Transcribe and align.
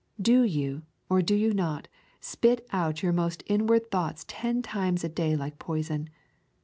Do 0.19 0.41
you, 0.41 0.81
or 1.09 1.21
do 1.21 1.35
you 1.35 1.53
not, 1.53 1.87
spit 2.19 2.65
out 2.71 3.03
your 3.03 3.13
most 3.13 3.43
inward 3.45 3.91
thoughts 3.91 4.25
ten 4.27 4.63
times 4.63 5.03
a 5.03 5.09
day 5.09 5.35
like 5.35 5.59
poison? 5.59 6.09